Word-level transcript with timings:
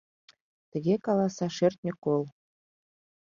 Тыге 0.71 0.95
каласа 1.05 1.47
шӧртньӧ 1.57 1.91
кол: 2.03 2.23